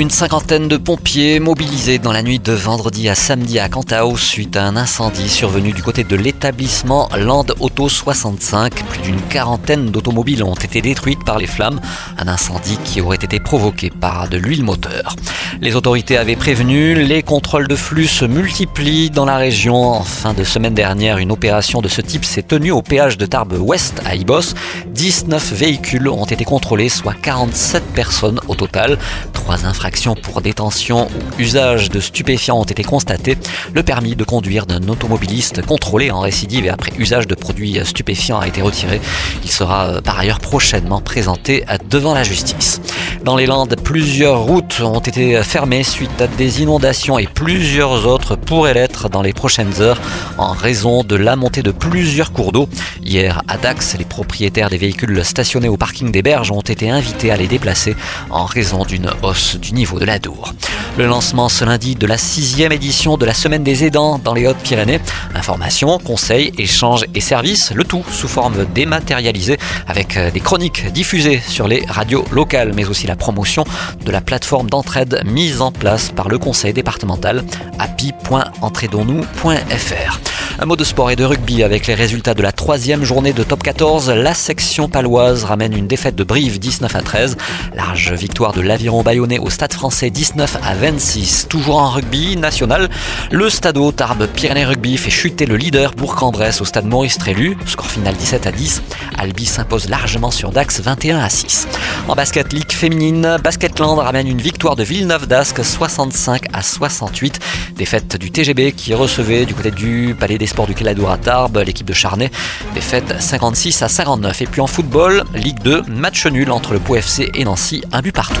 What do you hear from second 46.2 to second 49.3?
à des inondations et plusieurs autres pourraient l'être dans